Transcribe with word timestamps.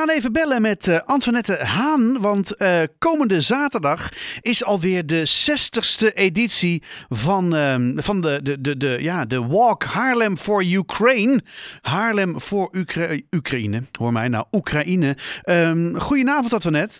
gaan 0.00 0.16
even 0.16 0.32
bellen 0.32 0.62
met 0.62 0.86
uh, 0.86 0.98
Antoinette 1.04 1.58
Haan. 1.64 2.20
Want 2.20 2.54
uh, 2.58 2.82
komende 2.98 3.40
zaterdag 3.40 4.08
is 4.40 4.64
alweer 4.64 5.06
de 5.06 5.22
60ste 5.50 6.14
editie 6.14 6.82
van, 7.08 7.54
uh, 7.54 7.74
van 7.94 8.20
de, 8.20 8.40
de, 8.42 8.60
de, 8.60 8.76
de, 8.76 8.96
ja, 9.00 9.24
de 9.24 9.46
Walk 9.46 9.84
Haarlem 9.84 10.36
for 10.36 10.64
Ukraine. 10.64 11.40
Haarlem 11.80 12.40
voor 12.40 12.68
Ukra 12.72 13.06
Oekraïne. 13.36 13.82
Hoor 13.98 14.12
mij 14.12 14.28
nou, 14.28 14.44
Oekraïne. 14.52 15.16
Um, 15.44 15.98
goedenavond, 15.98 16.52
Antoinette. 16.52 16.98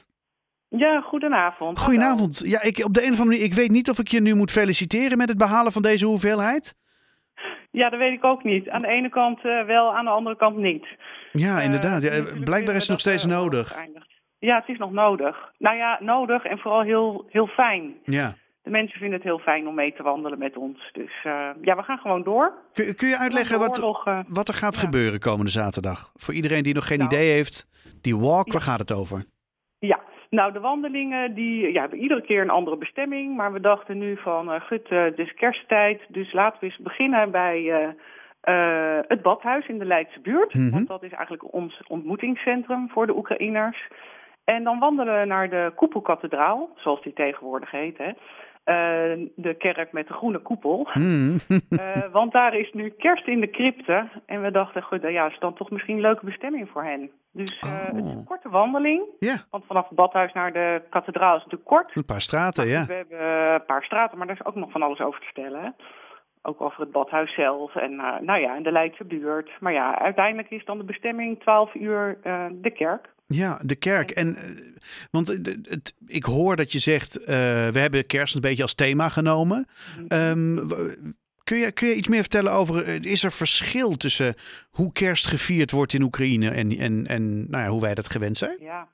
Ja, 0.68 1.00
goedenavond. 1.00 1.78
Goedenavond. 1.78 2.42
Ja, 2.44 2.62
ik, 2.62 2.84
op 2.84 2.94
de 2.94 3.00
een 3.04 3.12
of 3.12 3.18
andere 3.18 3.36
manier, 3.36 3.44
ik 3.44 3.54
weet 3.54 3.70
niet 3.70 3.90
of 3.90 3.98
ik 3.98 4.08
je 4.08 4.20
nu 4.20 4.34
moet 4.34 4.50
feliciteren 4.50 5.18
met 5.18 5.28
het 5.28 5.38
behalen 5.38 5.72
van 5.72 5.82
deze 5.82 6.06
hoeveelheid. 6.06 6.74
Ja, 7.70 7.90
dat 7.90 7.98
weet 7.98 8.12
ik 8.12 8.24
ook 8.24 8.44
niet. 8.44 8.68
Aan 8.68 8.82
de 8.82 8.88
ene 8.88 9.08
kant 9.08 9.44
uh, 9.44 9.64
wel, 9.64 9.94
aan 9.94 10.04
de 10.04 10.10
andere 10.10 10.36
kant 10.36 10.56
niet. 10.56 10.86
Ja, 11.32 11.58
eh, 11.58 11.64
inderdaad. 11.64 12.02
Ja, 12.02 12.22
blijkbaar 12.44 12.74
is 12.74 12.80
het 12.80 12.90
nog 12.90 13.00
steeds 13.00 13.24
nodig. 13.24 13.76
Ja, 14.38 14.58
het 14.58 14.68
is 14.68 14.78
nog 14.78 14.92
nodig. 14.92 15.52
Nou 15.58 15.76
ja, 15.76 15.98
nodig 16.00 16.44
en 16.44 16.58
vooral 16.58 16.82
heel, 16.82 17.26
heel 17.28 17.46
fijn. 17.46 17.94
Ja. 18.04 18.34
De 18.62 18.70
mensen 18.70 18.98
vinden 18.98 19.18
het 19.18 19.26
heel 19.26 19.38
fijn 19.38 19.68
om 19.68 19.74
mee 19.74 19.92
te 19.92 20.02
wandelen 20.02 20.38
met 20.38 20.56
ons. 20.56 20.90
Dus 20.92 21.12
uh, 21.26 21.50
ja, 21.60 21.76
we 21.76 21.82
gaan 21.82 21.98
gewoon 21.98 22.22
door. 22.22 22.52
Kun, 22.72 22.94
kun 22.94 23.08
je 23.08 23.18
uitleggen 23.18 23.58
wat, 23.58 23.78
wat 24.28 24.48
er 24.48 24.54
gaat 24.54 24.76
gebeuren 24.76 25.20
komende 25.20 25.50
zaterdag? 25.50 26.12
Voor 26.14 26.34
iedereen 26.34 26.62
die 26.62 26.74
nog 26.74 26.86
geen 26.86 26.98
nou. 26.98 27.10
idee 27.10 27.32
heeft, 27.32 27.66
die 28.00 28.16
walk, 28.16 28.52
waar 28.52 28.60
gaat 28.60 28.78
het 28.78 28.92
over? 28.92 29.24
Ja, 29.78 30.00
nou, 30.30 30.52
de 30.52 30.60
wandelingen 30.60 31.34
die 31.34 31.72
ja, 31.72 31.80
hebben 31.80 31.98
iedere 31.98 32.22
keer 32.22 32.42
een 32.42 32.50
andere 32.50 32.76
bestemming. 32.76 33.36
Maar 33.36 33.52
we 33.52 33.60
dachten 33.60 33.98
nu 33.98 34.16
van, 34.16 34.54
uh, 34.54 34.60
goed, 34.60 34.90
uh, 34.90 35.04
het 35.04 35.18
is 35.18 35.34
kersttijd. 35.34 36.00
Dus 36.08 36.32
laten 36.32 36.60
we 36.60 36.66
eens 36.66 36.78
beginnen 36.78 37.30
bij 37.30 37.94
uh, 38.44 38.98
het 39.08 39.22
badhuis 39.22 39.66
in 39.66 39.78
de 39.78 39.84
Leidse 39.84 40.20
buurt. 40.20 40.54
Mm 40.54 40.62
-hmm. 40.62 40.70
Want 40.70 40.88
dat 40.88 41.02
is 41.02 41.12
eigenlijk 41.12 41.52
ons 41.54 41.82
ontmoetingscentrum 41.86 42.88
voor 42.88 43.06
de 43.06 43.16
Oekraïners. 43.16 43.88
En 44.44 44.64
dan 44.64 44.78
wandelen 44.78 45.18
we 45.18 45.26
naar 45.26 45.50
de 45.50 45.72
Koepelkathedraal, 45.76 46.70
zoals 46.76 47.02
die 47.02 47.12
tegenwoordig 47.12 47.70
heet. 47.70 47.98
Hè. 47.98 48.12
Uh, 48.64 49.28
de 49.36 49.54
kerk 49.54 49.92
met 49.92 50.08
de 50.08 50.14
groene 50.14 50.38
koepel. 50.38 50.88
Mm. 50.94 51.38
uh, 51.48 52.04
want 52.12 52.32
daar 52.32 52.54
is 52.54 52.72
nu 52.72 52.88
kerst 52.88 53.26
in 53.26 53.40
de 53.40 53.50
crypte. 53.50 54.08
En 54.26 54.42
we 54.42 54.50
dachten, 54.50 54.82
goed, 54.82 55.02
ja, 55.02 55.26
is 55.26 55.38
dan 55.38 55.54
toch 55.54 55.70
misschien 55.70 55.94
een 55.94 56.00
leuke 56.00 56.24
bestemming 56.24 56.68
voor 56.68 56.84
hen. 56.84 57.10
Dus 57.32 57.62
uh, 57.64 57.70
oh. 57.70 57.96
het 57.96 58.04
is 58.04 58.12
een 58.12 58.24
korte 58.24 58.48
wandeling. 58.48 59.04
Yeah. 59.18 59.38
Want 59.50 59.64
vanaf 59.66 59.88
het 59.88 59.96
badhuis 59.96 60.32
naar 60.32 60.52
de 60.52 60.82
kathedraal 60.90 61.36
is 61.36 61.42
natuurlijk 61.42 61.70
kort. 61.70 61.96
Een 61.96 62.04
paar 62.04 62.20
straten, 62.20 62.68
ja. 62.68 62.86
We 62.86 62.92
hebben 62.92 63.52
een 63.52 63.64
paar 63.64 63.84
straten, 63.84 64.18
maar 64.18 64.26
daar 64.26 64.36
is 64.40 64.46
ook 64.46 64.54
nog 64.54 64.70
van 64.70 64.82
alles 64.82 65.00
over 65.00 65.20
te 65.20 65.26
vertellen. 65.26 65.74
Ook 66.42 66.60
over 66.60 66.80
het 66.80 66.90
badhuis 66.90 67.34
zelf 67.34 67.76
en 67.76 67.96
nou 67.96 68.40
ja, 68.40 68.56
in 68.56 68.62
de 68.62 68.72
Leidse 68.72 69.04
buurt. 69.04 69.50
Maar 69.60 69.72
ja, 69.72 69.98
uiteindelijk 69.98 70.50
is 70.50 70.64
dan 70.64 70.78
de 70.78 70.84
bestemming 70.84 71.40
12 71.40 71.74
uur 71.74 72.18
de 72.52 72.70
kerk. 72.70 73.08
Ja, 73.26 73.60
de 73.64 73.76
kerk. 73.76 74.10
En, 74.10 74.36
want 75.10 75.26
het, 75.28 75.94
ik 76.06 76.24
hoor 76.24 76.56
dat 76.56 76.72
je 76.72 76.78
zegt, 76.78 77.20
uh, 77.20 77.26
we 77.68 77.78
hebben 77.78 78.06
kerst 78.06 78.34
een 78.34 78.40
beetje 78.40 78.62
als 78.62 78.74
thema 78.74 79.08
genomen. 79.08 79.66
Um, 80.08 80.68
kun, 81.44 81.58
je, 81.58 81.72
kun 81.72 81.88
je 81.88 81.94
iets 81.94 82.08
meer 82.08 82.20
vertellen 82.20 82.52
over, 82.52 83.06
is 83.06 83.24
er 83.24 83.32
verschil 83.32 83.96
tussen 83.96 84.34
hoe 84.70 84.92
kerst 84.92 85.26
gevierd 85.26 85.70
wordt 85.70 85.92
in 85.92 86.02
Oekraïne 86.02 86.50
en, 86.50 86.70
en, 86.70 87.06
en 87.06 87.50
nou 87.50 87.64
ja, 87.64 87.70
hoe 87.70 87.80
wij 87.80 87.94
dat 87.94 88.10
gewend 88.10 88.36
zijn? 88.36 88.56
Ja, 88.60 88.88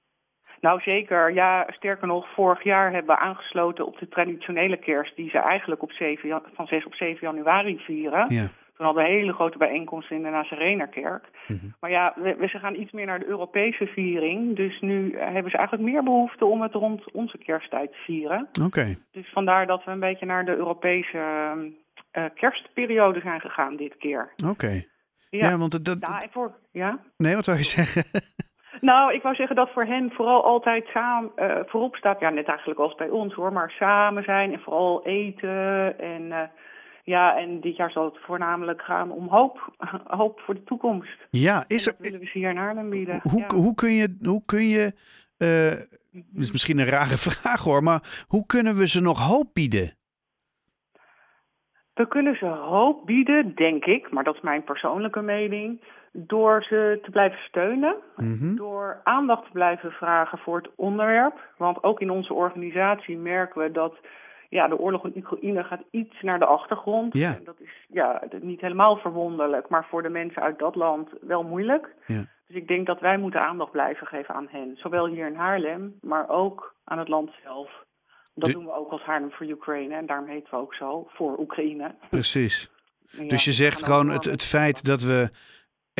nou 0.60 0.80
zeker. 0.80 1.32
Ja, 1.32 1.66
sterker 1.70 2.06
nog, 2.06 2.26
vorig 2.34 2.62
jaar 2.62 2.92
hebben 2.92 3.14
we 3.14 3.22
aangesloten 3.22 3.86
op 3.86 3.98
de 3.98 4.08
traditionele 4.08 4.76
kerst 4.76 5.16
die 5.16 5.30
ze 5.30 5.38
eigenlijk 5.38 5.82
op 5.82 5.92
7, 5.92 6.42
van 6.54 6.66
6 6.66 6.86
op 6.86 6.94
7 6.94 7.18
januari 7.20 7.78
vieren. 7.78 8.26
Ja. 8.28 8.48
Toen 8.76 8.86
hadden 8.86 9.04
we 9.04 9.10
hele 9.10 9.32
grote 9.32 9.58
bijeenkomst 9.58 10.10
in 10.10 10.22
de 10.22 10.28
Nazarenerkerk. 10.30 11.24
Mm 11.46 11.58
-hmm. 11.60 11.74
Maar 11.80 11.90
ja, 11.90 12.14
we, 12.16 12.34
we, 12.38 12.48
ze 12.48 12.58
gaan 12.58 12.74
iets 12.74 12.92
meer 12.92 13.06
naar 13.06 13.18
de 13.18 13.26
Europese 13.26 13.86
viering. 13.86 14.56
Dus 14.56 14.80
nu 14.80 15.18
hebben 15.18 15.50
ze 15.50 15.56
eigenlijk 15.56 15.90
meer 15.90 16.02
behoefte 16.02 16.44
om 16.44 16.62
het 16.62 16.72
rond 16.72 17.12
onze 17.12 17.38
kersttijd 17.38 17.92
te 17.92 17.98
vieren. 17.98 18.48
Oké. 18.52 18.64
Okay. 18.64 18.98
Dus 19.12 19.30
vandaar 19.32 19.66
dat 19.66 19.84
we 19.84 19.91
een 19.91 20.00
beetje 20.00 20.26
naar 20.26 20.44
de 20.44 20.56
Europese 20.56 21.18
uh, 22.12 22.25
kerstperiode 22.34 23.20
zijn 23.20 23.41
gegaan 23.41 23.76
dit 23.76 23.97
keer. 23.97 24.32
Oké. 24.36 24.50
Okay. 24.50 24.88
Ja. 25.31 25.48
ja. 25.48 25.58
want 25.58 25.84
dat... 25.84 25.97
Ja, 26.00 26.22
voor... 26.31 26.52
ja? 26.72 26.98
Nee, 27.16 27.34
wat 27.34 27.47
wou 27.47 27.58
je 27.58 27.64
zeggen? 27.64 28.04
Nou, 28.81 29.14
ik 29.14 29.22
wou 29.22 29.34
zeggen 29.34 29.56
dat 29.56 29.70
voor 29.72 29.82
hen 29.82 30.10
vooral 30.12 30.44
altijd 30.44 30.87
samen 30.87 31.31
uh, 31.37 31.56
voorop 31.66 31.97
staat. 31.97 32.20
Ja, 32.20 32.31
net 32.31 32.47
eigenlijk 32.47 32.81
als 32.81 32.94
bij 32.94 33.09
ons 33.09 33.34
hoor. 33.34 33.53
Maar 33.53 33.70
samen 33.70 34.22
zijn 34.22 34.53
en 34.53 34.60
vooral 34.60 35.04
eten 35.04 35.98
en... 35.98 36.22
Uh, 36.22 36.41
ja, 37.03 37.37
en 37.37 37.60
dit 37.60 37.76
jaar 37.76 37.91
zal 37.91 38.04
het 38.04 38.19
voornamelijk 38.19 38.82
gaan 38.82 39.10
om 39.10 39.28
hoop. 39.28 39.70
Hoop 40.20 40.41
voor 40.41 40.54
de 40.54 40.64
toekomst. 40.64 41.26
Ja, 41.31 41.64
is 41.66 41.87
er. 41.87 41.92
Dat 41.92 42.00
willen 42.00 42.20
we 42.20 42.26
ze 42.26 42.38
hier 42.38 42.50
in 42.50 42.59
Arnhem 42.59 42.91
bieden. 42.91 43.20
Hoe, 43.22 43.41
ja. 43.41 43.54
hoe 43.54 43.75
kun 43.75 43.92
je. 43.92 44.16
Hoe 44.20 44.42
kun 44.47 44.69
je 44.69 44.93
uh, 45.38 45.70
dat 46.16 46.44
is 46.44 46.53
misschien 46.53 46.78
een 46.78 46.87
rare 46.87 47.16
vraag 47.28 47.62
hoor, 47.62 47.82
maar 47.82 48.25
hoe 48.28 48.47
kunnen 48.47 48.75
we 48.75 48.88
ze 48.88 49.00
nog 49.00 49.20
hoop 49.26 49.54
bieden? 49.54 49.94
We 51.94 52.08
kunnen 52.08 52.37
ze 52.37 52.47
hoop 52.47 53.06
bieden, 53.06 53.54
denk 53.54 53.84
ik, 53.84 54.10
maar 54.10 54.25
dat 54.25 54.34
is 54.34 54.41
mijn 54.41 54.64
persoonlijke 54.64 55.20
mening, 55.20 55.81
door 56.16 56.62
ze 56.62 56.99
te 57.03 57.10
blijven 57.10 57.38
steunen, 57.38 57.97
mm 58.16 58.38
-hmm. 58.38 58.56
door 58.56 59.00
aandacht 59.03 59.44
te 59.44 59.50
blijven 59.53 59.91
vragen 59.91 60.38
voor 60.38 60.56
het 60.56 60.71
onderwerp. 60.77 61.34
Want 61.56 61.82
ook 61.82 62.00
in 62.00 62.10
onze 62.10 62.34
organisatie 62.34 63.19
merken 63.19 63.62
we 63.62 63.71
dat 63.71 63.94
ja, 64.49 64.69
de 64.69 64.78
oorlog 64.78 65.05
in 65.05 65.12
Oekraïne 65.16 65.65
gaat 65.65 65.82
iets 65.91 66.22
naar 66.22 66.38
de 66.38 66.44
achtergrond. 66.44 67.12
Ja. 67.12 67.34
En 67.34 67.44
dat 67.44 67.60
is 67.60 67.87
ja, 67.88 68.22
niet 68.41 68.60
helemaal 68.60 68.97
verwonderlijk, 68.97 69.69
maar 69.69 69.87
voor 69.91 70.03
de 70.03 70.09
mensen 70.09 70.43
uit 70.43 70.59
dat 70.59 70.75
land 70.75 71.10
wel 71.21 71.43
moeilijk. 71.43 71.94
Ja. 72.06 72.25
Dus 72.47 72.56
ik 72.56 72.69
denk 72.69 72.87
dat 72.87 73.00
wij 73.00 73.19
moeten 73.19 73.43
aandacht 73.43 73.71
blijven 73.71 74.06
geven 74.06 74.34
aan 74.34 74.49
hen. 74.50 74.76
Zowel 74.76 75.06
hier 75.06 75.26
in 75.26 75.34
Haarlem, 75.34 75.99
maar 76.00 76.28
ook 76.28 76.75
aan 76.84 76.99
het 76.99 77.09
land 77.09 77.31
zelf. 77.43 77.84
Dat 78.34 78.49
De... 78.49 78.53
doen 78.53 78.65
we 78.65 78.72
ook 78.72 78.91
als 78.91 79.03
Haarlem 79.03 79.31
voor 79.31 79.47
Ukraine 79.47 79.94
en 79.94 80.06
daarom 80.06 80.28
heten 80.28 80.50
we 80.50 80.56
ook 80.56 80.75
zo, 80.75 81.06
voor 81.09 81.38
Oekraïne. 81.38 81.94
Precies. 82.10 82.71
Ja, 83.10 83.28
dus 83.28 83.44
je 83.44 83.53
zegt 83.53 83.84
gewoon 83.84 84.10
het, 84.10 84.25
het 84.25 84.44
feit 84.44 84.84
dat 84.84 85.03
we 85.03 85.31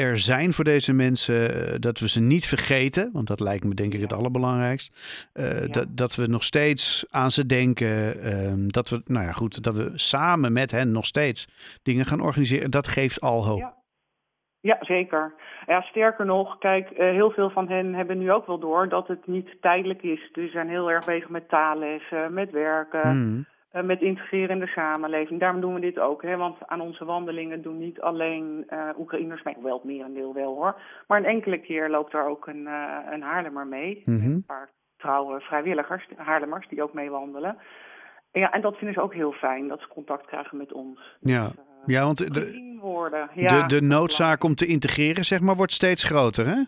er 0.04 0.18
zijn 0.18 0.52
voor 0.52 0.64
deze 0.64 0.92
mensen, 0.92 1.80
dat 1.80 1.98
we 1.98 2.08
ze 2.08 2.20
niet 2.20 2.46
vergeten, 2.46 3.10
want 3.12 3.26
dat 3.26 3.40
lijkt 3.40 3.64
me 3.64 3.74
denk 3.74 3.94
ik 3.94 4.00
het 4.00 4.12
allerbelangrijkst. 4.12 4.92
Uh, 5.34 5.60
ja. 5.60 5.66
dat, 5.66 5.96
dat 5.96 6.14
we 6.14 6.26
nog 6.26 6.42
steeds 6.42 7.06
aan 7.10 7.30
ze 7.30 7.46
denken, 7.46 8.26
uh, 8.26 8.52
dat 8.66 8.88
we, 8.88 9.00
nou 9.04 9.24
ja 9.24 9.32
goed, 9.32 9.62
dat 9.64 9.76
we 9.76 9.90
samen 9.94 10.52
met 10.52 10.70
hen 10.70 10.92
nog 10.92 11.06
steeds 11.06 11.48
dingen 11.82 12.04
gaan 12.04 12.20
organiseren, 12.20 12.70
dat 12.70 12.88
geeft 12.88 13.20
al 13.20 13.46
hoop. 13.46 13.58
Ja, 13.58 13.74
ja 14.60 14.76
zeker. 14.80 15.34
Ja, 15.66 15.80
sterker 15.80 16.26
nog, 16.26 16.58
kijk, 16.58 16.90
uh, 16.90 16.98
heel 16.98 17.30
veel 17.30 17.50
van 17.50 17.68
hen 17.68 17.94
hebben 17.94 18.18
nu 18.18 18.32
ook 18.32 18.46
wel 18.46 18.58
door 18.58 18.88
dat 18.88 19.08
het 19.08 19.26
niet 19.26 19.56
tijdelijk 19.60 20.02
is. 20.02 20.28
Dus 20.32 20.44
ze 20.44 20.50
zijn 20.50 20.68
heel 20.68 20.90
erg 20.90 21.04
bezig 21.04 21.28
met 21.28 21.48
taallessen, 21.48 22.32
met 22.32 22.50
werken. 22.50 23.16
Mm 23.16 23.46
met 23.82 24.00
integreren 24.00 24.50
in 24.50 24.59
de 24.59 24.66
samenleving. 24.66 25.41
Daarom 25.41 25.60
doen 25.60 25.75
we 25.75 25.81
dit 25.81 25.98
ook. 25.98 26.22
Hè? 26.22 26.37
Want 26.37 26.56
aan 26.66 26.81
onze 26.81 27.04
wandelingen 27.04 27.62
doen 27.62 27.78
niet 27.78 28.00
alleen 28.00 28.66
uh, 28.70 28.88
Oekraïners 28.98 29.42
mee. 29.42 29.56
Wel 29.62 29.75
het 29.75 29.84
merendeel 29.84 30.34
wel 30.34 30.54
hoor. 30.54 30.81
Maar 31.06 31.19
een 31.19 31.25
enkele 31.25 31.59
keer 31.59 31.91
loopt 31.91 32.12
er 32.12 32.28
ook 32.28 32.47
een, 32.47 32.62
uh, 32.66 32.98
een 33.10 33.22
Haarlemmer 33.22 33.66
mee. 33.66 34.03
Mm 34.04 34.20
-hmm. 34.20 34.32
Een 34.32 34.44
paar 34.47 34.70
trouwe 34.97 35.41
vrijwilligers, 35.41 36.09
Haarlemmers, 36.16 36.69
die 36.69 36.82
ook 36.82 36.92
meewandelen. 36.92 37.59
En 38.31 38.41
ja, 38.41 38.50
en 38.50 38.60
dat 38.60 38.76
vinden 38.76 38.94
ze 38.94 39.03
ook 39.03 39.14
heel 39.14 39.32
fijn, 39.32 39.69
dat 39.69 39.81
ze 39.81 39.88
contact 39.88 40.26
krijgen 40.26 40.56
met 40.56 40.72
ons. 40.72 41.16
Ja, 41.20 41.43
dus, 41.43 41.53
uh, 41.56 41.62
ja 41.87 42.04
want 42.04 42.34
de, 42.34 42.76
worden. 42.81 43.31
Ja, 43.34 43.48
de, 43.48 43.66
de 43.66 43.87
noodzaak 43.87 44.44
om 44.44 44.54
te 44.54 44.66
integreren, 44.66 45.25
zeg 45.25 45.41
maar, 45.41 45.56
wordt 45.56 45.72
steeds 45.72 46.04
groter, 46.04 46.47
hè? 46.47 46.62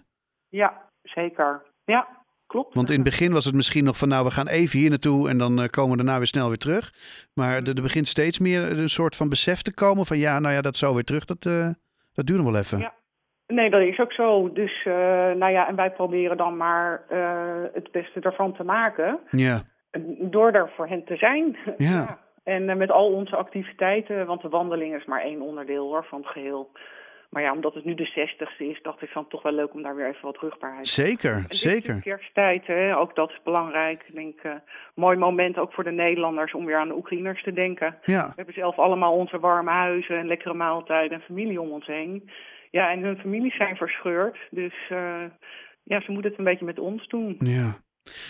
Ja, 0.48 0.90
zeker. 1.02 1.62
Ja, 1.84 2.08
Klopt. 2.48 2.74
Want 2.74 2.88
in 2.88 2.94
het 2.94 3.04
begin 3.04 3.32
was 3.32 3.44
het 3.44 3.54
misschien 3.54 3.84
nog 3.84 3.96
van, 3.96 4.08
nou, 4.08 4.24
we 4.24 4.30
gaan 4.30 4.48
even 4.48 4.78
hier 4.78 4.88
naartoe 4.88 5.28
en 5.28 5.38
dan 5.38 5.60
uh, 5.60 5.64
komen 5.66 5.90
we 5.90 5.96
daarna 5.96 6.16
weer 6.16 6.26
snel 6.26 6.48
weer 6.48 6.58
terug. 6.58 6.92
Maar 7.34 7.56
er, 7.56 7.68
er, 7.68 7.82
begint 7.82 8.08
steeds 8.08 8.38
meer 8.38 8.78
een 8.78 8.88
soort 8.88 9.16
van 9.16 9.28
besef 9.28 9.62
te 9.62 9.74
komen 9.74 10.06
van, 10.06 10.18
ja, 10.18 10.38
nou 10.38 10.54
ja, 10.54 10.60
dat 10.60 10.76
zo 10.76 10.94
weer 10.94 11.04
terug, 11.04 11.24
dat, 11.24 11.44
uh, 11.44 11.68
dat 12.14 12.26
duurt 12.26 12.40
nog 12.40 12.50
wel 12.50 12.60
even. 12.60 12.78
Ja. 12.78 12.92
Nee, 13.46 13.70
dat 13.70 13.80
is 13.80 13.98
ook 13.98 14.12
zo. 14.12 14.52
Dus, 14.52 14.84
uh, 14.84 14.94
nou 15.32 15.50
ja, 15.52 15.68
en 15.68 15.76
wij 15.76 15.90
proberen 15.90 16.36
dan 16.36 16.56
maar 16.56 17.04
het 17.72 17.90
beste 17.92 18.20
ervan 18.20 18.52
te 18.52 18.64
maken. 18.64 19.18
Ja. 19.30 19.62
Door 20.20 20.52
er 20.52 20.70
voor 20.76 20.88
hen 20.88 21.04
te 21.04 21.16
zijn. 21.16 21.56
Ja. 21.76 21.90
ja. 21.90 22.18
En 22.44 22.76
met 22.76 22.92
al 22.92 23.12
onze 23.12 23.36
activiteiten, 23.36 24.26
want 24.26 24.42
de 24.42 24.48
wandeling 24.48 24.94
is 24.94 25.04
maar 25.04 25.22
één 25.22 25.40
onderdeel 25.40 25.86
hoor, 25.86 26.04
van 26.04 26.20
het 26.20 26.28
geheel. 26.28 26.70
Maar 27.28 27.42
ja, 27.42 27.52
omdat 27.52 27.74
het 27.74 27.84
nu 27.84 27.94
de 27.94 28.04
zestigste 28.04 28.68
is, 28.68 28.82
dacht 28.82 29.02
ik 29.02 29.08
van 29.08 29.28
toch 29.28 29.42
wel 29.42 29.52
leuk 29.52 29.74
om 29.74 29.82
daar 29.82 29.96
weer 29.96 30.08
even 30.08 30.22
wat 30.22 30.38
rugbaarheid 30.38 30.84
te 30.84 30.90
Zeker, 30.90 31.32
en 31.32 31.44
zeker. 31.48 31.96
Is 31.96 32.02
kersttijd, 32.02 32.66
hè? 32.66 32.96
ook 32.96 33.14
dat 33.14 33.30
is 33.30 33.40
belangrijk. 33.44 34.04
Ik 34.06 34.14
denk, 34.14 34.42
uh, 34.42 34.52
mooi 34.94 35.16
moment 35.16 35.58
ook 35.58 35.72
voor 35.72 35.84
de 35.84 35.90
Nederlanders 35.90 36.54
om 36.54 36.64
weer 36.64 36.76
aan 36.76 36.88
de 36.88 36.96
Oekraïners 36.96 37.42
te 37.42 37.52
denken. 37.52 37.98
Ja. 38.04 38.26
We 38.26 38.32
hebben 38.36 38.54
zelf 38.54 38.78
allemaal 38.78 39.12
onze 39.12 39.38
warme 39.38 39.70
huizen 39.70 40.18
en 40.18 40.26
lekkere 40.26 40.54
maaltijden 40.54 41.18
en 41.18 41.24
familie 41.24 41.60
om 41.60 41.70
ons 41.70 41.86
heen. 41.86 42.30
Ja, 42.70 42.90
en 42.90 43.02
hun 43.02 43.18
families 43.18 43.56
zijn 43.56 43.76
verscheurd, 43.76 44.38
dus 44.50 44.74
uh, 44.92 45.24
ja, 45.82 46.00
ze 46.00 46.12
moeten 46.12 46.30
het 46.30 46.38
een 46.38 46.44
beetje 46.44 46.64
met 46.64 46.78
ons 46.78 47.08
doen. 47.08 47.36
Ja. 47.38 47.78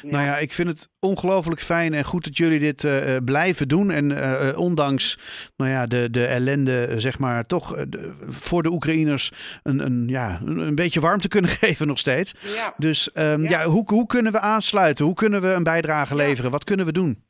Nou 0.02 0.24
ja, 0.24 0.36
ik 0.36 0.52
vind 0.52 0.68
het 0.68 0.88
ongelooflijk 1.00 1.60
fijn 1.60 1.94
en 1.94 2.04
goed 2.04 2.24
dat 2.24 2.36
jullie 2.36 2.58
dit 2.58 2.82
uh, 2.82 3.16
blijven 3.24 3.68
doen. 3.68 3.90
En 3.90 4.10
uh, 4.10 4.58
ondanks 4.58 5.18
nou 5.56 5.70
ja, 5.70 5.86
de, 5.86 6.10
de 6.10 6.26
ellende, 6.26 6.92
zeg 6.96 7.18
maar, 7.18 7.44
toch 7.44 7.84
voor 8.26 8.62
de 8.62 8.70
Oekraïners 8.70 9.32
een, 9.62 9.84
een, 9.84 10.08
ja, 10.08 10.40
een, 10.44 10.74
beetje 10.74 11.00
warmte 11.00 11.28
kunnen 11.28 11.50
geven 11.62 11.86
nog 11.86 11.98
steeds. 11.98 12.34
Ja. 12.40 12.74
Dus 12.76 13.10
um, 13.14 13.42
ja. 13.42 13.50
ja, 13.50 13.64
hoe, 13.64 13.82
hoe 13.86 14.06
kunnen 14.06 14.32
we 14.32 14.40
aansluiten? 14.40 15.04
Hoe 15.04 15.14
kunnen 15.14 15.40
we 15.40 15.48
een 15.48 15.62
bijdrage 15.62 16.16
leveren? 16.16 16.50
Wat 16.50 16.64
kunnen 16.64 16.86
we 16.86 16.92
doen? 16.92 17.26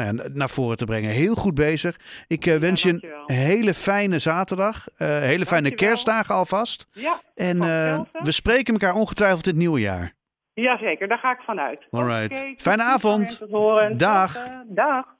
nou 0.00 0.16
ja, 0.16 0.28
naar 0.32 0.50
voren 0.50 0.76
te 0.76 0.84
brengen. 0.84 1.10
Heel 1.10 1.34
goed 1.34 1.54
bezig. 1.54 1.96
Ik 2.26 2.46
uh, 2.46 2.56
wens 2.56 2.82
je 2.82 3.22
een 3.26 3.34
hele 3.34 3.74
fijne 3.74 4.18
zaterdag. 4.18 4.86
Uh, 4.98 5.08
hele 5.08 5.46
fijne 5.46 5.74
kerstdagen 5.74 6.34
alvast. 6.34 6.86
Ja, 6.92 7.20
en 7.34 7.56
uh, 7.56 8.00
we 8.12 8.30
spreken 8.30 8.72
elkaar 8.72 8.94
ongetwijfeld 8.94 9.46
in 9.46 9.52
het 9.52 9.60
nieuwe 9.60 9.80
jaar. 9.80 10.12
Jazeker, 10.52 11.08
daar 11.08 11.18
ga 11.18 11.32
ik 11.32 11.40
vanuit. 11.40 11.86
Alright. 11.90 12.36
Okay, 12.36 12.54
Fijne 12.56 12.82
avond. 12.82 13.40
Dag. 13.96 14.36
Dag. 14.66 15.18